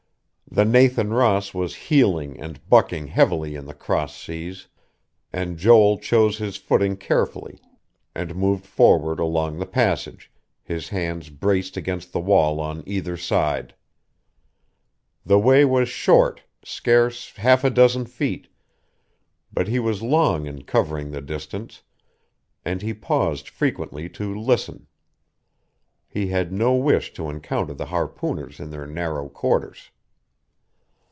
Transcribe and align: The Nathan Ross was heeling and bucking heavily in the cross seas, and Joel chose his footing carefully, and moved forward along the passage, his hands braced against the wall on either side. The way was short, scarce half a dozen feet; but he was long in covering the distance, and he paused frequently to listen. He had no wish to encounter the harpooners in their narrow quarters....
The 0.53 0.65
Nathan 0.65 1.11
Ross 1.13 1.53
was 1.53 1.73
heeling 1.75 2.37
and 2.37 2.67
bucking 2.67 3.07
heavily 3.07 3.55
in 3.55 3.67
the 3.67 3.73
cross 3.73 4.13
seas, 4.13 4.67
and 5.31 5.55
Joel 5.55 5.97
chose 5.97 6.39
his 6.39 6.57
footing 6.57 6.97
carefully, 6.97 7.61
and 8.13 8.35
moved 8.35 8.65
forward 8.65 9.17
along 9.17 9.57
the 9.59 9.65
passage, 9.65 10.29
his 10.61 10.89
hands 10.89 11.29
braced 11.29 11.77
against 11.77 12.11
the 12.11 12.19
wall 12.19 12.59
on 12.59 12.83
either 12.85 13.15
side. 13.15 13.75
The 15.25 15.39
way 15.39 15.63
was 15.63 15.87
short, 15.87 16.41
scarce 16.65 17.31
half 17.37 17.63
a 17.63 17.69
dozen 17.69 18.05
feet; 18.05 18.49
but 19.53 19.69
he 19.69 19.79
was 19.79 20.01
long 20.01 20.47
in 20.47 20.63
covering 20.65 21.11
the 21.11 21.21
distance, 21.21 21.81
and 22.65 22.81
he 22.81 22.93
paused 22.93 23.47
frequently 23.47 24.09
to 24.09 24.37
listen. 24.37 24.87
He 26.09 26.27
had 26.27 26.51
no 26.51 26.75
wish 26.75 27.13
to 27.13 27.29
encounter 27.29 27.73
the 27.73 27.85
harpooners 27.85 28.59
in 28.59 28.69
their 28.69 28.85
narrow 28.85 29.29
quarters.... 29.29 29.91